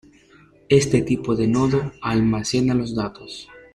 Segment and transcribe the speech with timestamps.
[0.69, 3.47] Este tipo de nodo almacena los datos.